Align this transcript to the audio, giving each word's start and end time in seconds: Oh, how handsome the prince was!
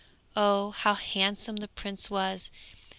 Oh, 0.35 0.71
how 0.71 0.95
handsome 0.95 1.57
the 1.57 1.67
prince 1.67 2.09
was! 2.09 2.49